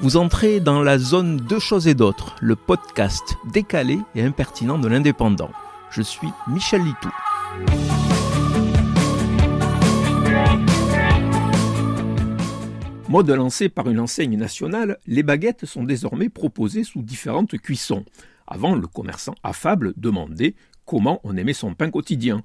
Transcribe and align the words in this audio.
Vous 0.00 0.16
entrez 0.16 0.58
dans 0.58 0.82
la 0.82 0.98
zone 0.98 1.36
Deux 1.36 1.60
choses 1.60 1.86
et 1.86 1.94
d'autres, 1.94 2.34
le 2.40 2.56
podcast 2.56 3.36
décalé 3.52 3.98
et 4.16 4.22
impertinent 4.22 4.78
de 4.78 4.88
l'indépendant. 4.88 5.50
Je 5.90 6.02
suis 6.02 6.28
Michel 6.48 6.82
Litou. 6.82 7.10
Mode 13.08 13.30
lancé 13.30 13.68
par 13.68 13.88
une 13.88 14.00
enseigne 14.00 14.36
nationale, 14.36 14.98
les 15.06 15.22
baguettes 15.22 15.64
sont 15.64 15.84
désormais 15.84 16.28
proposées 16.28 16.82
sous 16.82 17.02
différentes 17.02 17.56
cuissons. 17.58 18.04
Avant, 18.48 18.74
le 18.74 18.88
commerçant 18.88 19.36
affable 19.44 19.94
demandait 19.96 20.56
comment 20.84 21.20
on 21.22 21.36
aimait 21.36 21.52
son 21.52 21.74
pain 21.74 21.90
quotidien, 21.90 22.42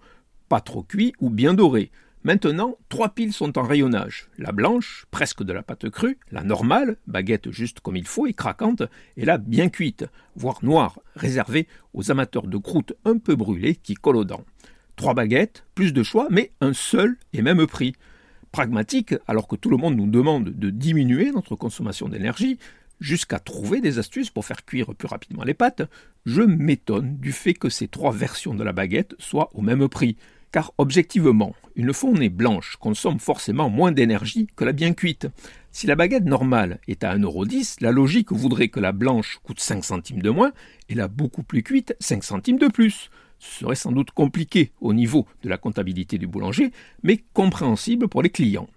pas 0.50 0.62
trop 0.62 0.84
cuit 0.84 1.14
ou 1.20 1.32
bien 1.32 1.56
doré. 1.56 1.92
Maintenant, 2.24 2.78
trois 2.90 3.10
piles 3.10 3.32
sont 3.32 3.58
en 3.58 3.64
rayonnage. 3.64 4.28
La 4.38 4.52
blanche, 4.52 5.06
presque 5.10 5.42
de 5.42 5.54
la 5.54 5.64
pâte 5.64 5.90
crue, 5.90 6.18
la 6.32 6.44
normale, 6.44 6.98
baguette 7.08 7.50
juste 7.50 7.80
comme 7.80 7.96
il 7.96 8.06
faut 8.06 8.28
et 8.28 8.34
craquante, 8.34 8.84
et 9.16 9.24
la 9.24 9.38
bien 9.38 9.70
cuite, 9.70 10.06
voire 10.36 10.60
noire, 10.62 11.00
réservée 11.16 11.68
aux 11.94 12.12
amateurs 12.12 12.48
de 12.48 12.58
croûtes 12.58 12.94
un 13.06 13.18
peu 13.18 13.36
brûlées 13.36 13.76
qui 13.76 13.94
collent 13.94 14.18
aux 14.18 14.26
dents. 14.26 14.44
Trois 14.98 15.14
baguettes, 15.14 15.64
plus 15.76 15.94
de 15.94 16.04
choix, 16.04 16.28
mais 16.30 16.52
un 16.60 16.74
seul 16.74 17.16
et 17.32 17.42
même 17.42 17.66
prix. 17.68 17.96
Pragmatique, 18.52 19.16
alors 19.26 19.48
que 19.48 19.56
tout 19.56 19.70
le 19.70 19.78
monde 19.78 19.96
nous 19.96 20.10
demande 20.10 20.50
de 20.50 20.70
diminuer 20.72 21.32
notre 21.32 21.56
consommation 21.56 22.10
d'énergie, 22.10 22.60
jusqu'à 23.00 23.40
trouver 23.40 23.80
des 23.80 23.98
astuces 23.98 24.30
pour 24.30 24.44
faire 24.44 24.66
cuire 24.66 24.94
plus 24.94 25.08
rapidement 25.08 25.46
les 25.46 25.54
pâtes, 25.54 25.84
je 26.26 26.42
m'étonne 26.42 27.18
du 27.18 27.32
fait 27.32 27.54
que 27.54 27.70
ces 27.70 27.88
trois 27.88 28.12
versions 28.12 28.54
de 28.54 28.64
la 28.64 28.74
baguette 28.74 29.16
soient 29.20 29.50
au 29.54 29.62
même 29.62 29.88
prix. 29.88 30.18
Car 30.52 30.74
objectivement, 30.78 31.54
une 31.76 31.94
fournée 31.94 32.30
blanche 32.30 32.78
consomme 32.80 33.20
forcément 33.20 33.70
moins 33.70 33.92
d'énergie 33.92 34.48
que 34.56 34.66
la 34.66 34.72
bien 34.72 34.94
cuite. 34.94 35.28
Si 35.72 35.86
la 35.86 35.96
baguette 35.96 36.26
normale 36.26 36.80
est 36.88 37.04
à 37.04 37.16
1,10€, 37.16 37.78
la 37.82 37.92
logique 37.92 38.32
voudrait 38.32 38.70
que 38.70 38.80
la 38.80 38.92
blanche 38.92 39.40
coûte 39.44 39.60
5 39.60 39.86
centimes 39.86 40.22
de 40.22 40.30
moins 40.32 40.52
et 40.90 40.96
la 40.96 41.08
beaucoup 41.08 41.44
plus 41.44 41.62
cuite 41.62 41.96
5 42.00 42.24
centimes 42.24 42.58
de 42.58 42.68
plus. 42.68 43.12
Ce 43.38 43.60
serait 43.60 43.76
sans 43.76 43.92
doute 43.92 44.12
compliqué 44.12 44.72
au 44.82 44.94
niveau 44.94 45.28
de 45.44 45.50
la 45.50 45.58
comptabilité 45.58 46.18
du 46.18 46.28
boulanger, 46.28 46.72
mais 47.04 47.24
compréhensible 47.34 48.08
pour 48.08 48.24
les 48.24 48.30
clients. 48.30 48.68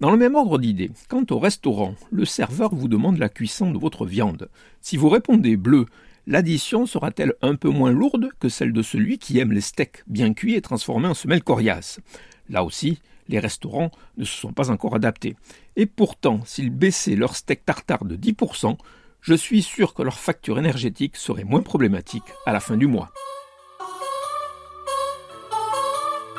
Dans 0.00 0.10
le 0.10 0.16
même 0.16 0.34
ordre 0.34 0.58
d'idées, 0.58 0.90
quant 1.08 1.26
au 1.30 1.38
restaurant, 1.38 1.94
le 2.10 2.24
serveur 2.24 2.74
vous 2.74 2.88
demande 2.88 3.18
la 3.18 3.28
cuisson 3.28 3.70
de 3.70 3.78
votre 3.78 4.06
viande. 4.06 4.48
Si 4.80 4.96
vous 4.96 5.10
répondez 5.10 5.58
bleu, 5.58 5.84
l'addition 6.30 6.86
sera-t-elle 6.86 7.34
un 7.42 7.56
peu 7.56 7.68
moins 7.68 7.90
lourde 7.90 8.30
que 8.38 8.48
celle 8.48 8.72
de 8.72 8.82
celui 8.82 9.18
qui 9.18 9.38
aime 9.38 9.52
les 9.52 9.60
steaks 9.60 10.04
bien 10.06 10.32
cuits 10.32 10.54
et 10.54 10.62
transformés 10.62 11.08
en 11.08 11.14
semelles 11.14 11.42
coriaces? 11.42 12.00
Là 12.48 12.64
aussi, 12.64 13.00
les 13.28 13.40
restaurants 13.40 13.90
ne 14.16 14.24
se 14.24 14.38
sont 14.38 14.52
pas 14.52 14.70
encore 14.70 14.94
adaptés. 14.94 15.36
Et 15.76 15.86
pourtant, 15.86 16.40
s'ils 16.44 16.70
baissaient 16.70 17.16
leur 17.16 17.34
steak 17.34 17.64
tartare 17.66 18.04
de 18.04 18.16
10%, 18.16 18.76
je 19.20 19.34
suis 19.34 19.62
sûr 19.62 19.92
que 19.92 20.02
leur 20.02 20.18
facture 20.18 20.58
énergétique 20.58 21.16
serait 21.16 21.44
moins 21.44 21.62
problématique 21.62 22.24
à 22.46 22.52
la 22.52 22.60
fin 22.60 22.76
du 22.76 22.86
mois. 22.86 23.10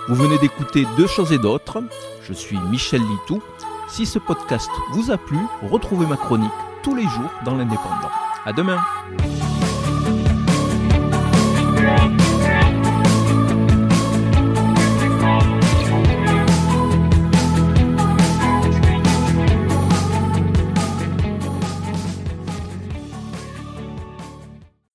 Vous 0.08 0.16
venez 0.16 0.39
d'écouter 0.39 0.86
Deux 0.97 1.08
choses 1.08 1.31
et 1.31 1.38
d'autres. 1.38 1.84
Je 2.23 2.34
suis 2.34 2.58
Michel 2.58 3.02
Litou. 3.02 3.42
Si 3.89 4.06
ce 4.06 4.19
podcast 4.19 4.69
vous 4.94 5.12
a 5.12 5.17
plu, 5.17 5.38
retrouvez 5.62 6.08
ma 6.08 6.17
chronique 6.17 6.50
tous 6.81 6.95
les 6.95 7.03
jours 7.03 7.31
dans 7.45 7.56
l'Indépendant. 7.56 8.09
À 8.45 8.53
demain! 8.53 8.80